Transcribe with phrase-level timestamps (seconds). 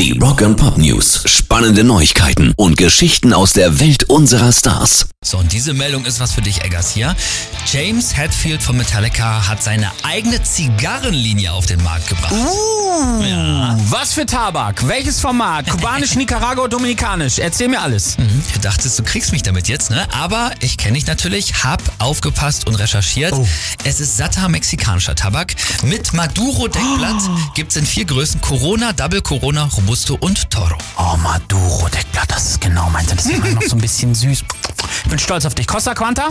[0.00, 1.24] Die Rock and Pop News.
[1.26, 5.10] Spannende Neuigkeiten und Geschichten aus der Welt unserer Stars.
[5.22, 7.14] So, und diese Meldung ist was für dich, Eggers, hier.
[7.70, 12.32] James Hetfield von Metallica hat seine eigene Zigarrenlinie auf den Markt gebracht.
[12.32, 13.78] Uh, ja.
[13.90, 14.88] Was für Tabak?
[14.88, 15.68] Welches Format?
[15.68, 17.38] Kubanisch, Nicaragua, Dominikanisch?
[17.38, 18.16] Erzähl mir alles.
[18.16, 20.06] Mhm, du dachtest, du kriegst mich damit jetzt, ne?
[20.14, 23.34] Aber ich kenne dich natürlich, hab aufgepasst und recherchiert.
[23.34, 23.46] Oh.
[23.84, 25.54] Es ist satter mexikanischer Tabak.
[25.82, 27.36] Mit Maduro-Deckblatt oh.
[27.54, 30.78] gibt's in vier Größen Corona, Double Corona, Robusto und Toro.
[30.98, 33.08] Oh, Maduro-Deckblatt, das ist genau meins.
[33.08, 34.44] Das ist immer noch so ein bisschen süß.
[35.04, 35.66] Ich bin stolz auf dich.
[35.66, 36.28] Costa Quanta?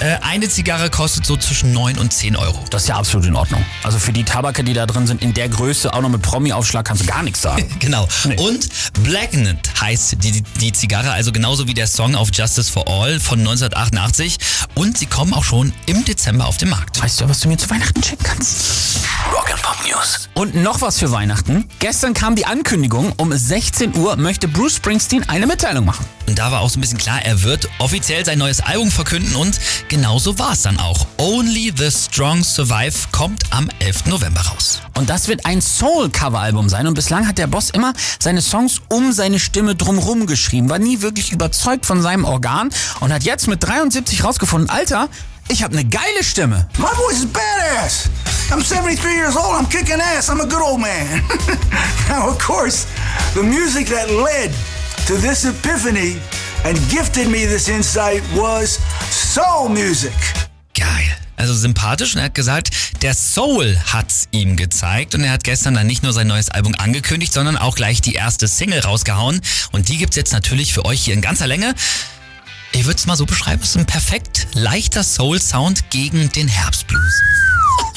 [0.00, 2.62] Äh, eine Zigarre kostet so zwischen 9 und 10 Euro.
[2.70, 3.64] Das ist ja absolut in Ordnung.
[3.82, 6.86] Also für die Tabake, die da drin sind, in der Größe, auch noch mit Promi-Aufschlag,
[6.86, 7.66] kannst du gar nichts sagen.
[7.78, 8.06] genau.
[8.24, 8.36] Nee.
[8.36, 8.68] Und
[9.04, 13.38] Blackened heißt die, die Zigarre, also genauso wie der Song auf Justice for All von
[13.38, 14.38] 1988.
[14.74, 17.02] Und sie kommen auch schon im Dezember auf den Markt.
[17.02, 18.98] Weißt du, was du mir zu Weihnachten schicken kannst?
[19.32, 20.28] Rock'n'Pop News.
[20.34, 21.68] Und noch was für Weihnachten.
[21.78, 26.04] Gestern kam die Ankündigung, um 16 Uhr möchte Bruce Springsteen eine Mitteilung machen.
[26.26, 29.36] Und da war auch so ein bisschen klar, er wird offiziell sein neues Album verkünden
[29.36, 31.06] und genauso war es dann auch.
[31.18, 34.06] Only the Strong Survive kommt am 11.
[34.06, 34.80] November raus.
[34.94, 39.12] Und das wird ein Soul-Cover-Album sein und bislang hat der Boss immer seine Songs um
[39.12, 43.62] seine Stimme drumherum geschrieben, war nie wirklich überzeugt von seinem Organ und hat jetzt mit
[43.62, 45.08] 73 rausgefunden, Alter,
[45.48, 46.68] ich habe eine geile Stimme.
[46.78, 48.08] My voice is badass.
[48.50, 49.54] I'm 73 years old.
[49.54, 50.28] I'm kicking ass.
[50.28, 51.22] I'm a good old man.
[52.08, 52.86] now, of course,
[53.34, 54.52] the music that led
[55.06, 56.16] to this epiphany
[56.64, 60.12] and gifted me this insight was soul music.
[60.74, 61.16] Geil.
[61.36, 62.70] Also sympathisch und er hat gesagt,
[63.02, 66.74] der Soul hat's ihm gezeigt und er hat gestern dann nicht nur sein neues Album
[66.76, 69.40] angekündigt, sondern auch gleich die erste Single rausgehauen
[69.70, 71.74] und die gibt's jetzt natürlich für euch hier in ganzer Länge.
[72.72, 77.22] Ich würde es mal so beschreiben, es ist ein perfekt leichter Soul-Sound gegen den Herbstblues.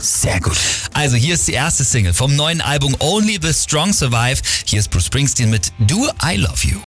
[0.00, 0.56] Sehr gut.
[0.92, 4.40] Also hier ist die erste Single vom neuen Album Only the Strong Survive.
[4.66, 6.78] Hier ist Bruce Springsteen mit Do I Love You.